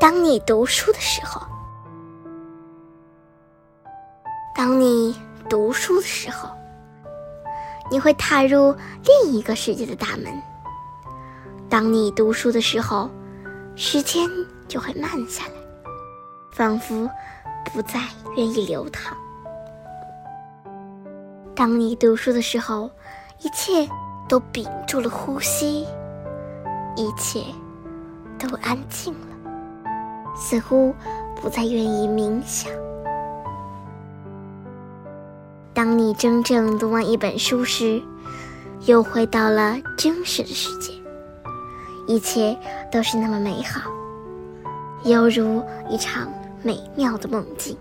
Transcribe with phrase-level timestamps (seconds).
[0.00, 1.42] 当你读书的时候，
[4.54, 5.14] 当你
[5.46, 6.48] 读书的时候，
[7.90, 8.74] 你会踏入
[9.04, 10.24] 另一个世界的大门。
[11.68, 13.10] 当你读书的时候，
[13.76, 14.26] 时间
[14.66, 15.52] 就会慢下来，
[16.50, 17.06] 仿佛
[17.66, 18.00] 不再
[18.38, 19.14] 愿意流淌。
[21.54, 22.90] 当你读书的时候，
[23.40, 23.86] 一切
[24.26, 25.86] 都屏住了呼吸，
[26.96, 27.44] 一切
[28.38, 29.26] 都安静了。
[30.50, 30.92] 似乎
[31.40, 32.72] 不再愿意冥想。
[35.72, 38.02] 当你真正读完一本书时，
[38.84, 40.92] 又回到了真实的世界，
[42.08, 42.58] 一切
[42.90, 43.88] 都是那么美好，
[45.04, 46.28] 犹如一场
[46.64, 47.76] 美妙的梦境。